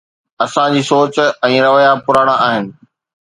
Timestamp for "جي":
0.77-0.81